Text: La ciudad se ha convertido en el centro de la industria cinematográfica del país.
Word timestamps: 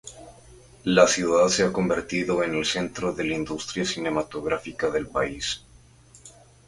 La 0.85 1.05
ciudad 1.07 1.47
se 1.49 1.61
ha 1.63 1.71
convertido 1.71 2.41
en 2.41 2.55
el 2.55 2.65
centro 2.65 3.13
de 3.13 3.23
la 3.23 3.35
industria 3.35 3.85
cinematográfica 3.85 4.89
del 4.89 5.07
país. 5.07 5.63